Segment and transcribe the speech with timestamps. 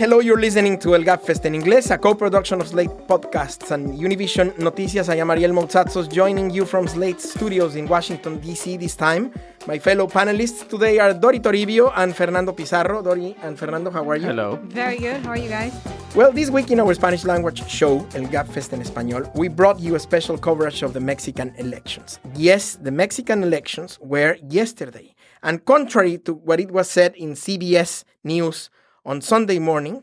[0.00, 4.50] Hello, you're listening to El Gabfest in inglés, a co-production of Slate Podcasts and Univision
[4.56, 5.10] Noticias.
[5.10, 8.78] I am Ariel Moutsatsos, joining you from Slate Studios in Washington, D.C.
[8.78, 9.30] this time.
[9.66, 13.02] My fellow panelists today are Dori Toribio and Fernando Pizarro.
[13.02, 14.28] Dori and Fernando, how are you?
[14.28, 14.58] Hello.
[14.68, 15.20] Very good.
[15.20, 15.74] How are you guys?
[16.14, 19.96] Well, this week in our Spanish language show, El Gabfest en Español, we brought you
[19.96, 22.18] a special coverage of the Mexican elections.
[22.34, 25.14] Yes, the Mexican elections were yesterday.
[25.42, 28.70] And contrary to what it was said in CBS News
[29.04, 30.02] on Sunday morning,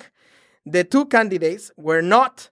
[0.66, 2.50] the two candidates were not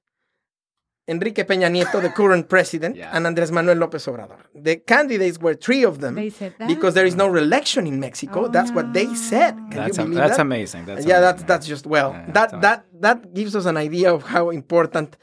[1.08, 3.12] Enrique Peña Nieto, the current president, Yeah.
[3.16, 4.40] and Andrés Manuel López Obrador.
[4.56, 6.68] The candidates were three of them They said that?
[6.68, 8.46] because there is no election in Mexico.
[8.46, 9.54] Oh, that's what they said.
[9.56, 10.42] Can That's you am- believe that's that?
[10.42, 10.86] amazing.
[10.86, 11.22] That's yeah, amazing.
[11.38, 12.12] that's that's just well.
[12.12, 15.16] Yeah, that that's that that gives us an idea of how important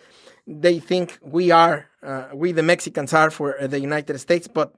[0.46, 4.46] they think we are, uh, we the Mexicans are for uh, the United States.
[4.46, 4.74] But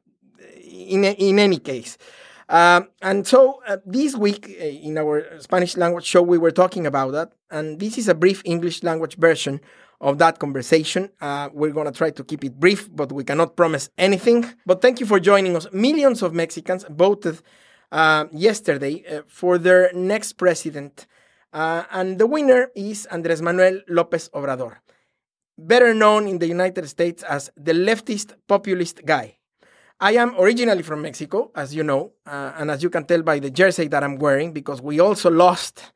[0.63, 1.99] in in any case,
[2.49, 6.87] um, and so uh, this week uh, in our Spanish language show we were talking
[6.87, 9.61] about that, and this is a brief English language version
[10.01, 11.11] of that conversation.
[11.21, 14.45] Uh, we're going to try to keep it brief, but we cannot promise anything.
[14.67, 15.67] But thank you for joining us.
[15.73, 17.41] Millions of Mexicans voted
[17.91, 21.07] uh, yesterday uh, for their next president,
[21.53, 24.77] uh, and the winner is Andrés Manuel López Obrador,
[25.57, 29.39] better known in the United States as the leftist populist guy.
[30.01, 33.39] I am originally from Mexico, as you know, uh, and as you can tell by
[33.39, 35.93] the jersey that I'm wearing, because we also lost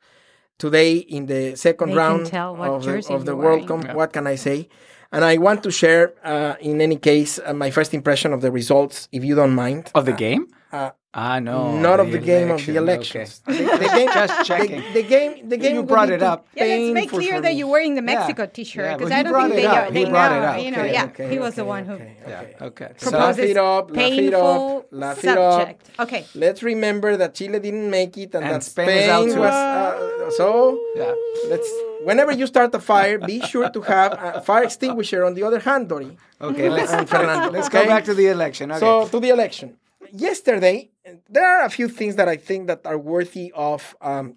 [0.57, 3.41] today in the second They can round tell what of the, jersey of the you're
[3.43, 3.83] World wearing.
[3.87, 3.95] Cup.
[3.95, 4.69] What can I say?
[5.11, 8.51] And I want to share, uh, in any case, uh, my first impression of the
[8.51, 9.91] results, if you don't mind.
[9.95, 10.47] Of the game?
[10.71, 11.75] Uh, ah, no.
[11.79, 13.21] Not of the game of the election.
[13.21, 13.41] elections.
[13.47, 14.81] The, the game, Just checking.
[14.81, 15.49] The, the game.
[15.49, 15.75] The game.
[15.77, 16.47] You brought it up.
[16.55, 18.13] Yeah, let's make clear that you're wearing the Yeah.
[18.19, 19.85] Mexico T-shirt because but he I don't think it they, up.
[19.87, 20.45] know, they brought it know.
[20.45, 20.61] up.
[20.63, 22.65] You know, Okay, yeah, okay, he was the one who okay, Yeah, okay.
[22.69, 22.89] okay.
[22.97, 25.75] So So, laugh proposes it up, laugh it painful up, laugh it up.
[26.05, 26.25] Okay.
[26.35, 30.79] Let's remember that Chile didn't make it and, And that Spain Spain, was uh, so.
[30.95, 31.13] yeah.
[31.49, 31.69] Let's.
[32.03, 35.59] Whenever you start a fire, be sure to have a fire extinguisher on the other
[35.59, 36.15] hand, Dori.
[36.39, 37.49] Okay, let's, Fernando.
[37.51, 37.83] let's okay?
[37.83, 38.71] go back to the election.
[38.71, 38.79] Okay.
[38.79, 39.75] So to the election.
[40.11, 40.91] Yesterday,
[41.29, 44.35] there are a few things that I think that are worthy of um,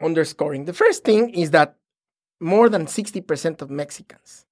[0.00, 0.64] underscoring.
[0.64, 1.76] The first thing is that
[2.40, 4.46] more than 60% of Mexicans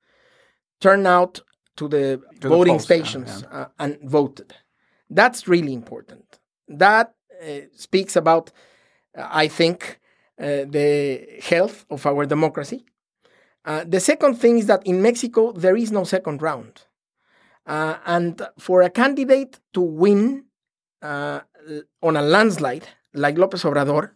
[0.80, 1.40] turned out
[1.76, 4.54] to the the voting yeah, stations uh, and voted.
[5.08, 6.40] That's really important.
[6.68, 8.52] That uh, speaks about,
[9.16, 9.98] uh, I think,
[10.38, 12.84] uh, the health of our democracy.
[13.64, 16.82] Uh, the second thing is that in Mexico, there is no second round.
[17.66, 20.44] Uh, and for a candidate to win
[21.02, 21.40] uh,
[22.02, 24.10] on a landslide like Lopez Obrador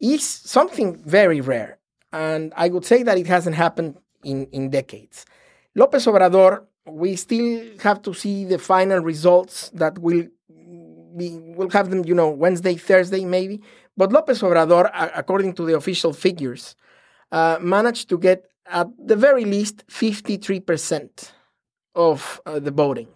[0.00, 1.78] is something very rare.
[2.12, 5.26] And I would say that it hasn't happened in, in decades.
[5.74, 10.26] Lopez Obrador, we still have to see the final results that will
[11.16, 13.62] be, we'll have them, you know, Wednesday, Thursday, maybe.
[13.96, 16.76] But Lopez Obrador, according to the official figures,
[17.32, 21.32] uh, managed to get at the very least 53%
[21.94, 23.08] of uh, the voting.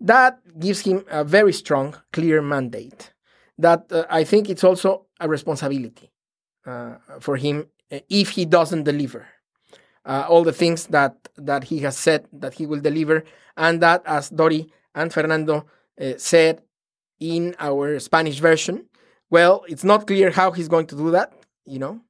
[0.00, 3.12] That gives him a very strong, clear mandate.
[3.58, 6.10] That uh, I think it's also a responsibility
[6.66, 9.26] uh, for him uh, if he doesn't deliver
[10.06, 13.24] uh, all the things that that he has said that he will deliver,
[13.56, 15.66] and that, as Dori and Fernando
[16.00, 16.62] uh, said
[17.18, 18.86] in our Spanish version,
[19.28, 21.34] well, it's not clear how he's going to do that.
[21.66, 22.00] You know,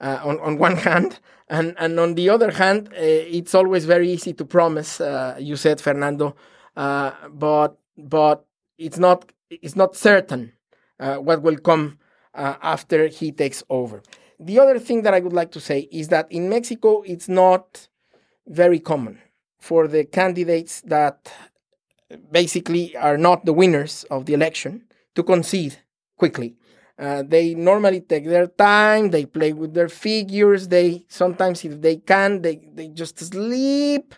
[0.00, 1.18] uh, on on one hand,
[1.48, 5.00] and and on the other hand, it's always very easy to promise.
[5.40, 6.36] You said Fernando,
[6.76, 8.44] uh, but but
[8.78, 10.52] it's not it's not certain
[10.98, 11.98] uh, what will come
[12.34, 14.02] uh, after he takes over.
[14.38, 17.88] The other thing that I would like to say is that in Mexico, it's not
[18.46, 19.20] very common
[19.58, 21.30] for the candidates that
[22.30, 25.76] basically are not the winners of the election to concede
[26.16, 26.56] quickly.
[26.98, 29.10] Uh, they normally take their time.
[29.10, 30.68] They play with their figures.
[30.68, 34.14] They sometimes, if they can, they they just sleep.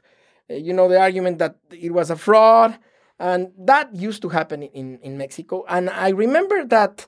[0.53, 2.77] Uh, you know the argument that it was a fraud,
[3.19, 5.65] and that used to happen in in Mexico.
[5.69, 7.07] And I remember that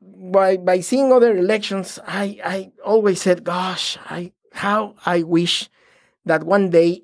[0.00, 5.68] by by seeing other elections, I I always said, "Gosh, I how I wish
[6.26, 7.02] that one day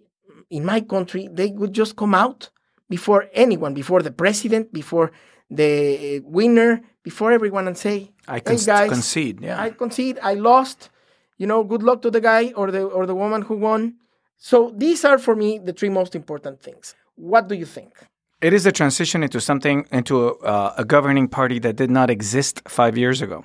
[0.51, 2.51] in my country they would just come out
[2.89, 5.11] before anyone, before the president, before
[5.51, 9.41] the winner, before everyone, and say, I "Hey guys, concede.
[9.41, 9.61] Yeah.
[9.61, 10.19] I concede.
[10.23, 10.91] I lost.
[11.39, 13.97] You know, good luck to the guy or the or the woman who won."
[14.41, 16.95] So these are for me the three most important things.
[17.15, 17.93] What do you think?
[18.41, 22.09] It is a transition into something into a, uh, a governing party that did not
[22.09, 23.45] exist five years ago.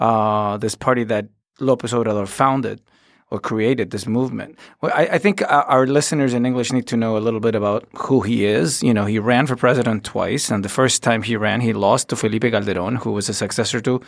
[0.00, 1.28] Uh, this party that
[1.60, 2.82] Lopez Obrador founded
[3.30, 4.58] or created this movement.
[4.80, 7.54] Well, I, I think uh, our listeners in English need to know a little bit
[7.54, 8.82] about who he is.
[8.82, 12.08] You know, he ran for president twice, and the first time he ran, he lost
[12.08, 14.00] to Felipe Calderón, who was a successor to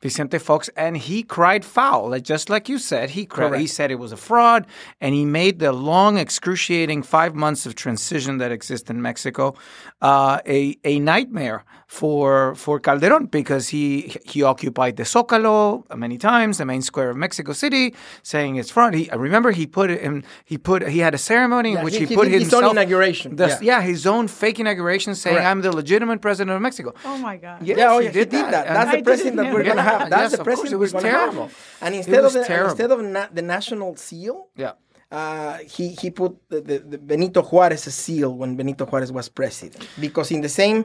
[0.00, 2.10] Vicente Fox, and he cried foul.
[2.10, 3.48] Like, just like you said, he cried.
[3.48, 3.60] Correct.
[3.60, 4.66] He said it was a fraud,
[5.00, 9.54] and he made the long, excruciating five months of transition that exists in Mexico
[10.02, 16.58] uh, a a nightmare for for Calderon because he he occupied the Zócalo many times,
[16.58, 18.94] the main square of Mexico City, saying it's fraud.
[18.94, 20.24] He I remember he put it in.
[20.44, 22.64] He put he had a ceremony in which he- he, he put did his own
[22.70, 23.36] inauguration.
[23.36, 23.58] the- Yeah.
[23.62, 23.80] yeah.
[23.82, 25.48] his own fake inauguration, saying Correct.
[25.50, 26.92] I'm the legitimate president of Mexico.
[27.04, 27.62] Oh my God.
[27.62, 28.64] Yes, yeah, oh, he yeah, he did that.
[28.66, 29.83] That's I the president that we're know going to that.
[29.84, 30.10] Have.
[30.10, 31.30] That's Yes, the of course, president it we're was going to have.
[31.32, 31.50] terrible.
[31.84, 32.70] And instead of the, terrible.
[32.70, 34.72] instead of na- the national seal, yeah.
[35.10, 39.86] uh, he he put the, the, the Benito Juarez seal when Benito Juarez was president
[40.00, 40.78] because in the same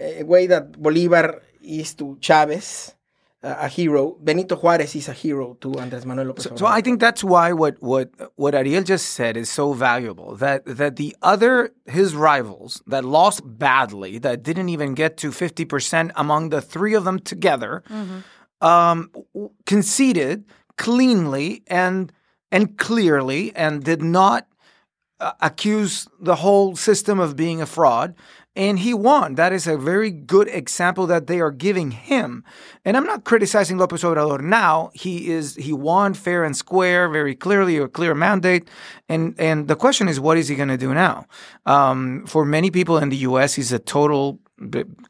[0.00, 1.26] uh, way that Bolivar
[1.62, 2.94] is to Chavez
[3.42, 6.58] uh, a hero, Benito Juarez is a hero to Andrés Manuel López So, Obrador.
[6.58, 10.36] so I think that's why what what what Ariel just said is so valuable.
[10.36, 15.64] That that the other his rivals that lost badly, that didn't even get to fifty
[15.64, 17.82] percent among the three of them together,
[18.60, 19.10] um,
[19.66, 20.44] conceded
[20.76, 22.12] cleanly and
[22.52, 24.48] and clearly, and did not
[25.20, 28.14] uh, accuse the whole system of being a fraud.
[28.56, 29.36] And he won.
[29.36, 32.42] That is a very good example that they are giving him.
[32.84, 34.90] And I'm not criticizing Lopez Obrador now.
[34.92, 38.68] He is he won fair and square, very clearly, a clear mandate.
[39.08, 41.26] And and the question is, what is he going to do now?
[41.64, 44.40] Um, for many people in the U.S., he's a total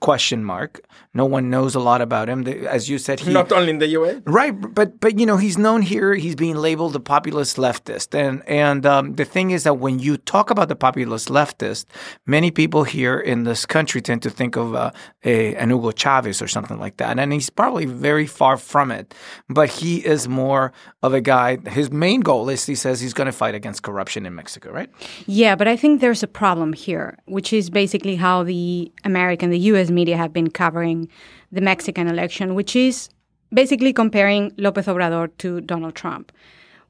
[0.00, 0.80] question mark.
[1.14, 2.44] No one knows a lot about him.
[2.44, 4.22] The- As you said, he not only in the U.S.
[4.26, 6.14] Right, but but you know he's known here.
[6.14, 10.16] He's being labeled the populist leftist, and and um, the thing is that when you
[10.16, 11.86] talk about the populist leftist,
[12.26, 14.90] many people here in this country tend to think of uh,
[15.24, 19.14] a an Hugo Chavez or something like that, and he's probably very far from it.
[19.48, 21.58] But he is more of a guy.
[21.68, 24.90] His main goal is he says he's going to fight against corruption in Mexico, right?
[25.26, 29.58] Yeah, but I think there's a problem here, which is basically how the American, the
[29.72, 31.08] US media have been covering
[31.50, 33.08] the Mexican election, which is
[33.52, 36.32] basically comparing Lopez Obrador to Donald Trump.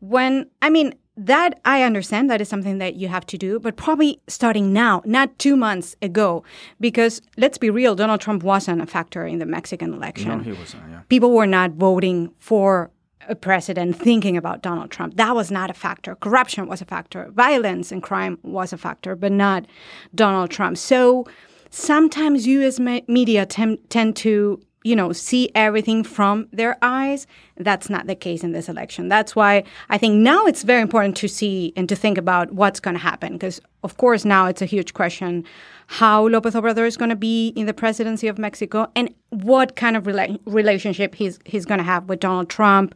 [0.00, 3.76] When, I mean, that I understand that is something that you have to do, but
[3.76, 6.42] probably starting now, not two months ago,
[6.80, 10.52] because let's be real, Donald Trump wasn't a factor in the Mexican election No, he
[10.52, 10.82] wasn't.
[10.90, 11.00] Yeah.
[11.08, 12.90] people were not voting for
[13.28, 15.16] a president thinking about Donald Trump.
[15.16, 16.14] That was not a factor.
[16.16, 17.30] Corruption was a factor.
[17.32, 19.66] Violence and crime was a factor, but not
[20.14, 20.78] Donald Trump.
[20.78, 21.26] So
[21.70, 22.78] sometimes U.S.
[22.78, 27.26] me- media tem- tend to, you know, see everything from their eyes.
[27.56, 29.08] That's not the case in this election.
[29.08, 32.80] That's why I think now it's very important to see and to think about what's
[32.80, 33.34] going to happen.
[33.34, 35.44] Because, of course, now it's a huge question
[35.92, 39.96] how Lopez Obrador is going to be in the presidency of Mexico and what kind
[39.96, 42.94] of rela- relationship he's, he's going to have with Donald Trump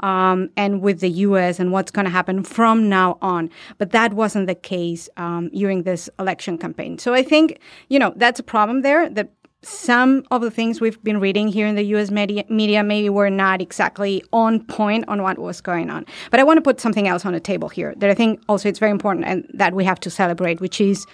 [0.00, 1.58] um, and with the U.S.
[1.58, 3.48] and what's going to happen from now on.
[3.78, 6.98] But that wasn't the case um, during this election campaign.
[6.98, 9.30] So I think, you know, that's a problem there that
[9.64, 12.10] some of the things we've been reading here in the U.S.
[12.10, 16.06] media, media maybe were not exactly on point on what was going on.
[16.30, 18.68] But I want to put something else on the table here that I think also
[18.68, 21.06] it's very important and that we have to celebrate, which is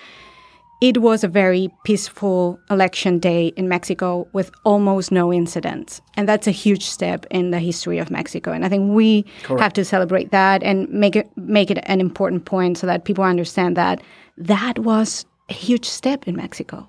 [0.80, 6.00] it was a very peaceful election day in Mexico with almost no incidents.
[6.16, 8.52] And that's a huge step in the history of Mexico.
[8.52, 9.26] And I think we
[9.58, 13.24] have to celebrate that and make it make it an important point so that people
[13.24, 14.00] understand that
[14.38, 16.88] that was a huge step in Mexico.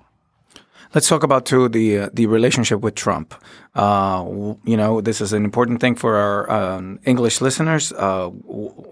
[0.94, 3.34] Let's talk about too the uh, the relationship with Trump.
[3.74, 7.90] Uh, you know, this is an important thing for our um, English listeners.
[7.92, 8.30] Uh,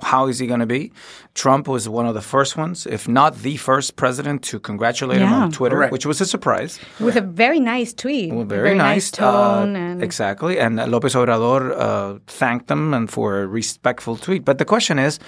[0.01, 0.91] how is he going to be?
[1.35, 5.33] Trump was one of the first ones, if not the first president, to congratulate him
[5.33, 5.93] on Twitter, Correct.
[5.93, 6.81] which was a surprise.
[6.99, 8.33] With a very nice tweet.
[8.33, 9.77] Well, a very, nice, tone.
[9.77, 10.59] uh, and exactly.
[10.59, 14.45] And uh, Lopez Obrador uh, thanked them and for a respectful tweet.
[14.47, 15.19] But the question is,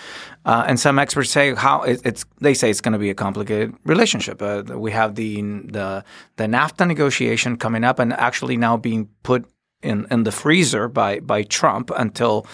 [0.44, 2.24] uh, and some experts say how it, it's.
[2.40, 4.42] They say it's going to be a complicated relationship.
[4.42, 6.04] Uh, we have the the
[6.36, 9.41] the NAFTA negotiation coming up, and actually now being put
[9.82, 12.46] in, in the freezer by by Trump until.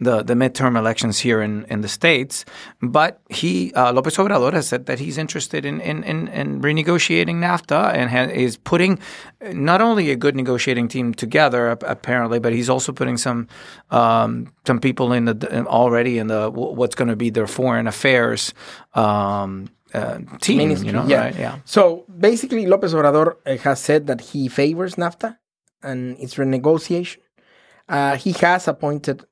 [0.00, 2.44] The, the midterm elections here in, in the states,
[2.80, 7.36] but he uh, Lopez Obrador has said that he's interested in in, in, in renegotiating
[7.36, 8.98] NAFTA and ha- is putting
[9.52, 13.46] not only a good negotiating team together apparently, but he's also putting some
[13.92, 17.86] um, some people in the in- already in the what's going to be their foreign
[17.86, 18.54] affairs
[18.94, 20.58] um, uh, team.
[20.58, 21.20] Ministry, You know, yeah.
[21.20, 21.38] right?
[21.38, 21.58] Yeah.
[21.64, 25.36] So basically, Lopez Obrador uh, has said that he favors NAFTA
[25.82, 27.18] and its renegotiation.
[27.88, 29.24] Uh, he has appointed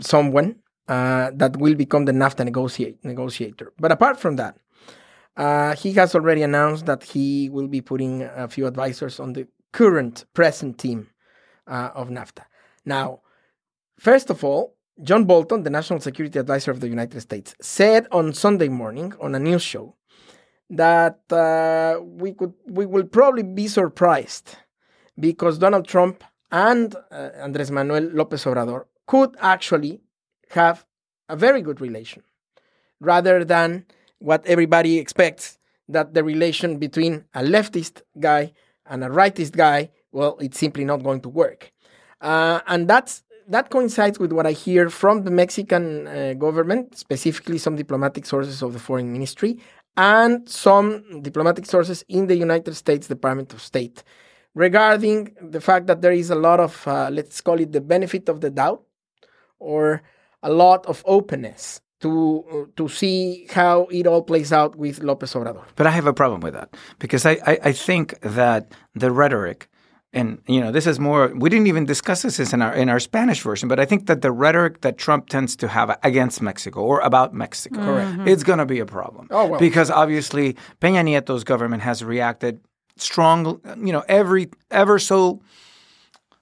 [0.00, 0.56] someone
[0.88, 3.72] uh, that will become the NAFTA negotiate, negotiator.
[3.78, 4.56] But apart from that,
[5.36, 9.46] uh, he has already announced that he will be putting a few advisors on the
[9.72, 11.08] current present team
[11.66, 12.44] uh, of NAFTA.
[12.84, 13.20] Now,
[13.98, 18.34] first of all, John Bolton, the National Security Advisor of the United States, said on
[18.34, 19.96] Sunday morning on a news show
[20.68, 24.56] that uh, we could we will probably be surprised
[25.18, 30.00] because Donald Trump and uh, Andres Manuel Lopez Obrador could actually
[30.50, 30.84] have
[31.28, 32.22] a very good relation
[33.00, 33.84] rather than
[34.18, 38.52] what everybody expects that the relation between a leftist guy
[38.86, 41.72] and a rightist guy, well, it's simply not going to work.
[42.20, 47.58] Uh, and that's that coincides with what I hear from the Mexican uh, government, specifically
[47.58, 49.58] some diplomatic sources of the foreign ministry
[49.96, 54.04] and some diplomatic sources in the United States Department of State
[54.54, 58.28] regarding the fact that there is a lot of, uh, let's call it the benefit
[58.28, 58.82] of the doubt,
[59.58, 60.02] or
[60.42, 65.34] a lot of openness to uh, to see how it all plays out with López
[65.36, 65.62] Obrador.
[65.76, 69.68] But I have a problem with that because I, I, I think that the rhetoric
[70.12, 72.98] and you know this is more we didn't even discuss this in our in our
[73.00, 76.80] Spanish version but I think that the rhetoric that Trump tends to have against Mexico
[76.82, 78.28] or about Mexico Correct.
[78.28, 79.60] it's going to be a problem Oh, well.
[79.60, 82.60] because obviously Peña Nieto's government has reacted
[82.96, 85.40] strong you know every ever so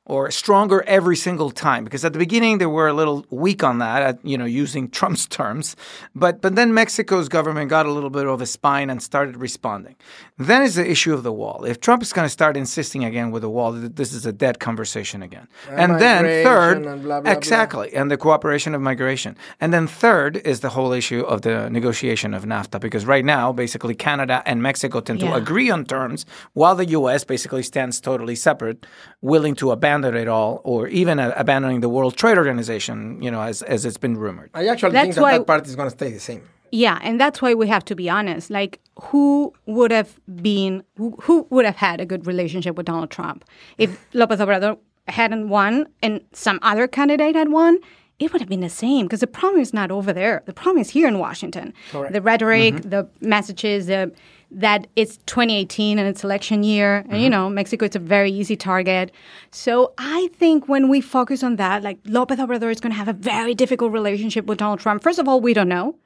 [0.07, 3.79] or stronger every single time because at the beginning they were a little weak on
[3.79, 5.77] that at, you know using Trump's terms.
[6.15, 9.97] But but then Mexico's government got a little bit of a spine and started responding.
[10.39, 11.65] Then is the issue of the wall.
[11.65, 14.59] If Trump is going to start insisting again with the wall this is a dead
[14.59, 15.47] conversation again.
[15.69, 17.33] And, then third and blah, blah, blah.
[17.33, 19.37] exactly and the cooperation of migration.
[19.61, 23.53] And then third is the whole issue of the negotiation of NAFTA because right now
[23.53, 28.35] basically Canada and Mexico tend to agree on terms while the US basically stands totally
[28.35, 28.87] separate
[29.21, 33.43] willing to abandon it all or even uh, abandoning the World Trade Organization you know
[33.43, 35.91] as as it's been rumored I actually That's think that why- that part is going
[35.91, 36.43] to stay the same.
[36.73, 38.49] Yeah, and that's why we have to be honest.
[38.49, 43.11] Like, who would have been, who, who would have had a good relationship with Donald
[43.11, 43.45] Trump
[43.77, 44.79] if López Obrador
[45.09, 47.79] hadn't won and some other candidate had won?
[48.21, 50.43] It would have been the same because the problem is not over there.
[50.47, 51.73] The problem is here in Washington.
[51.91, 52.13] Correct.
[52.13, 54.13] The rhetoric, the messages, the
[54.51, 57.31] that it's 2018 and it's election year, and you mm-hmm.
[57.31, 59.13] know Mexico is a very easy target.
[59.51, 63.09] So I think when we focus on that, like López Obrador is going to have
[63.09, 65.03] a very difficult relationship with Donald Trump.
[65.03, 65.97] First of all, we don't know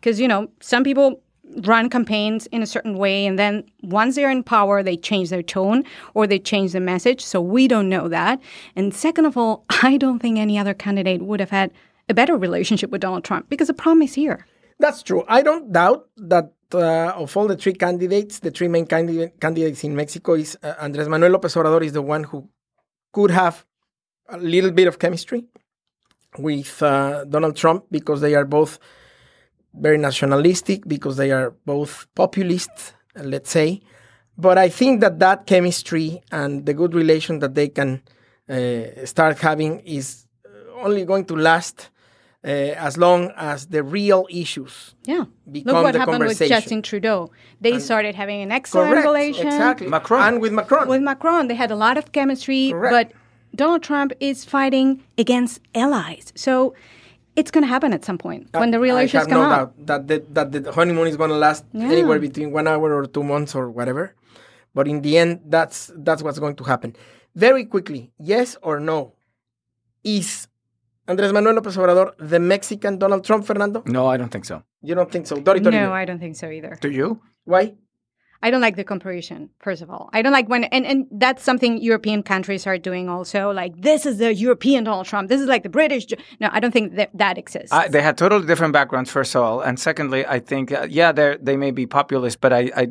[0.00, 1.20] because you know some people
[1.62, 5.42] run campaigns in a certain way and then once they're in power they change their
[5.42, 5.84] tone
[6.14, 8.40] or they change the message so we don't know that
[8.74, 11.70] and second of all i don't think any other candidate would have had
[12.08, 14.46] a better relationship with donald trump because the problem is here
[14.78, 15.24] That's true.
[15.28, 19.84] I don't doubt that uh, of all the three candidates, the three main candidate, candidates
[19.84, 22.48] in Mexico is uh, Andres Manuel López Obrador is the one who
[23.12, 23.64] could have
[24.28, 25.44] a little bit of chemistry
[26.38, 28.78] with uh, Donald Trump because they are both
[29.72, 33.80] very nationalistic, because they are both populist, let's say.
[34.36, 38.02] But I think that that chemistry and the good relation that they can
[38.48, 40.26] uh, start having is
[40.76, 41.90] only going to last
[42.44, 42.48] uh,
[42.88, 46.48] as long as the real issues yeah become look what the happened with conversation.
[46.56, 50.22] justin trudeau they started having an excellent correct relation exactly Macron.
[50.26, 52.92] and with Macron with macron they had a lot of chemistry Correct.
[52.94, 53.06] but
[53.56, 56.74] donald trump is fighting against allies so
[57.36, 59.50] it's going to happen at some point when the real I issues have come no
[59.50, 61.90] out doubt that the, that the honeymoon is going to last Yeah.
[61.90, 64.14] anywhere between one hour or two months or whatever.
[64.72, 66.94] But in the end, that's that's what's going to happen.
[67.34, 69.14] Very quickly, yes or no?
[70.04, 70.46] Is
[71.06, 73.82] Andres Manuel López Obrador the Mexican Donald Trump, Fernando?
[73.86, 75.36] no I don't think so You don't think so?
[75.40, 77.74] Dori, Dori, no i don't think so either do you Why?
[78.42, 80.10] I don't like the comparison, first of all.
[80.12, 83.50] I don't like when, and, and that's something European countries are doing also.
[83.50, 85.28] Like, this is the European Donald Trump.
[85.28, 86.06] This is like the British.
[86.40, 87.72] No, I don't think that that exists.
[87.72, 91.12] I, they had totally different backgrounds, first of all, and secondly, I think uh, yeah,
[91.12, 92.86] they they may be populist, but I, I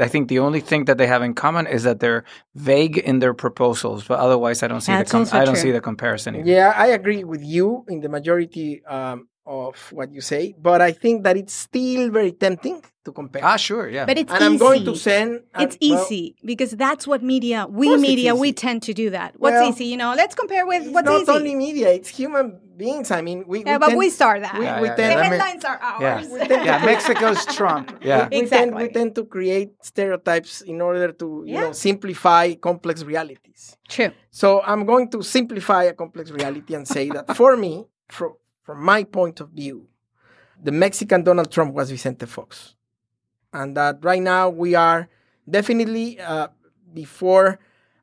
[0.00, 2.24] I think the only thing that they have in common is that they're
[2.54, 4.04] vague in their proposals.
[4.04, 5.62] But otherwise, I don't see That's the com- I don't true.
[5.62, 6.36] see the comparison.
[6.36, 6.50] Either.
[6.50, 10.92] Yeah, I agree with you in the majority um, of what you say, but I
[10.92, 13.42] think that it's still very tempting to compare.
[13.44, 14.04] Ah, sure, yeah.
[14.04, 14.46] but it's and easy.
[14.52, 15.40] I'm going to send.
[15.58, 19.34] It's and- well, easy because that's what media, we media, we tend to do that.
[19.38, 19.86] What's Well, easy?
[19.86, 21.32] You know, let's compare with it's what's not easy.
[21.32, 23.10] only media; it's human beings.
[23.10, 23.64] I mean, we.
[23.64, 24.54] yeah, we but tend, we start that.
[24.58, 25.28] we- Yeah, we yeah, tend- the yeah.
[25.30, 26.14] headlines are Yeah.
[26.14, 26.28] ours.
[26.68, 27.86] yeah, Mexico's Trump.
[28.02, 28.28] Yeah.
[28.30, 31.60] we, tend, we tend to create stereotypes in order to you Yeah.
[31.60, 33.76] know simplify complex realities.
[33.88, 34.10] True.
[34.30, 37.86] So I'm going to simplify a complex reality and say that for me,
[38.16, 38.34] from
[38.68, 39.86] from my point of view,
[40.62, 42.74] the Mexican Donald Trump was Vicente Fox,
[43.50, 45.08] and that right now we are
[45.48, 46.48] definitely uh,
[46.92, 47.58] before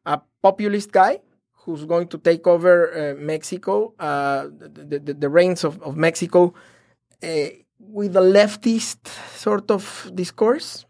[0.07, 1.19] a populist guy
[1.51, 6.55] who's going to take over uh, Mexico, uh, the, the, the reins of, of Mexico,
[7.21, 7.27] uh,
[7.77, 9.07] with a leftist
[9.37, 10.83] sort of discourse,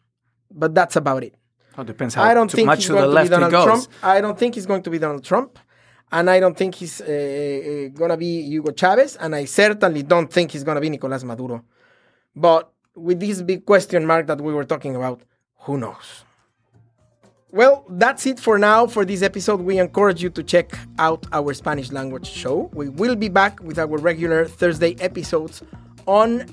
[0.50, 1.36] but that's about it.
[1.77, 3.65] Oh, depends how I don't think much to the left he Donald goes.
[3.65, 3.88] Trump.
[4.01, 5.60] I don't think he's going to be Donald Trump,
[6.12, 10.51] and I don't think he's uh, to be Hugo Chavez, and I certainly don't think
[10.51, 11.63] he's to be Nicolas Maduro.
[12.35, 15.21] But with this big question mark that we were talking about,
[15.59, 16.24] who knows?
[17.51, 19.62] Well, that's it for now for this episode.
[19.62, 22.69] We encourage you to check out our Spanish language show.
[22.74, 25.63] We will be back with our regular Thursday episodes
[26.05, 26.45] on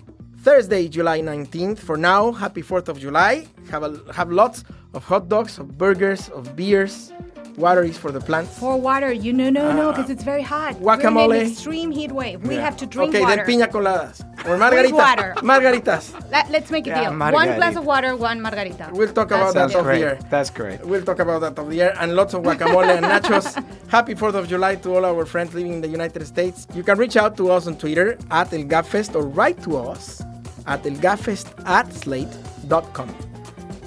[0.42, 1.78] Thursday, July 19th.
[1.78, 3.48] For now, happy 4th of July.
[3.70, 4.62] Have, a, have lots
[4.94, 7.12] of hot dogs, of burgers, of beers.
[7.56, 8.58] Water is for the plants.
[8.58, 10.78] For water, you know, no, no, ah, because it's very hot.
[10.80, 11.40] We're in guacamole.
[11.40, 12.42] an extreme heat wave.
[12.46, 13.36] We have to drink okay, water.
[13.36, 14.20] then piña coladas.
[14.46, 14.92] Or margaritas.
[14.92, 15.34] water.
[15.42, 16.30] Margaritas.
[16.30, 17.18] Let, us make a Yeah, deal.
[17.18, 18.90] One glass of water, one margarita.
[18.92, 20.30] We'll talk about that That's off the great.
[20.30, 20.84] That's great.
[20.84, 23.62] We'll talk about that of the year and lots of guacamole and nachos.
[23.88, 26.66] Happy 4th of July to all our friends living in the United States.
[26.74, 30.22] You can reach out to us on Twitter at El Gabfest or write to us
[30.66, 33.31] at elgabfest at slate.com.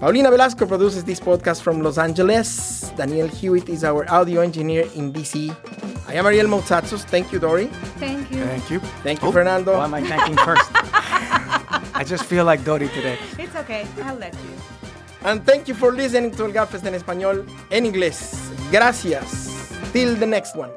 [0.05, 2.91] Paulina Velasco produces this podcast from Los Angeles.
[2.95, 5.49] Daniel Hewitt is our audio engineer in DC.
[6.07, 7.05] I am Ariel Moutsatsos.
[7.05, 7.65] Thank you, Dori.
[7.97, 8.43] Thank you.
[8.45, 8.79] Thank you.
[9.01, 9.73] Thank you, oh, Fernando.
[9.73, 10.69] Who am I thanking first?
[11.95, 13.17] I just feel like Dory today.
[13.39, 13.87] It's okay.
[14.03, 14.51] I'll let you.
[15.23, 18.51] And thank you for listening to El Gabfest en español en inglés.
[18.69, 19.49] Gracias.
[19.91, 20.69] Till the next one.